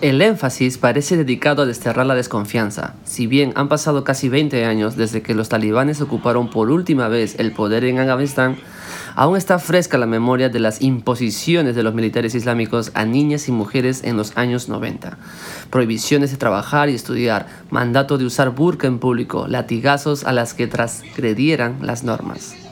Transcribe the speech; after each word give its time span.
El 0.00 0.22
énfasis 0.22 0.78
parece 0.78 1.18
dedicado 1.18 1.60
a 1.60 1.66
desterrar 1.66 2.06
la 2.06 2.14
desconfianza. 2.14 2.94
Si 3.04 3.26
bien 3.26 3.52
han 3.54 3.68
pasado 3.68 4.02
casi 4.02 4.30
20 4.30 4.64
años 4.64 4.96
desde 4.96 5.20
que 5.20 5.34
los 5.34 5.50
talibanes 5.50 6.00
ocuparon 6.00 6.48
por 6.48 6.70
última 6.70 7.08
vez 7.08 7.38
el 7.38 7.52
poder 7.52 7.84
en 7.84 7.98
Afganistán, 7.98 8.56
aún 9.14 9.36
está 9.36 9.58
fresca 9.58 9.98
la 9.98 10.06
memoria 10.06 10.48
de 10.48 10.58
las 10.58 10.80
imposiciones 10.80 11.76
de 11.76 11.82
los 11.82 11.92
militares 11.92 12.34
islámicos 12.34 12.92
a 12.94 13.04
niñas 13.04 13.46
y 13.48 13.52
mujeres 13.52 14.02
en 14.02 14.16
los 14.16 14.38
años 14.38 14.70
90. 14.70 15.18
Prohibiciones 15.68 16.30
de 16.30 16.38
trabajar 16.38 16.88
y 16.88 16.94
estudiar, 16.94 17.46
mandato 17.68 18.16
de 18.16 18.24
usar 18.24 18.48
burka 18.50 18.86
en 18.86 19.00
público, 19.00 19.48
latigazos 19.48 20.24
a 20.24 20.32
las 20.32 20.54
que 20.54 20.66
transgredieran 20.66 21.76
las 21.82 22.04
normas. 22.04 22.69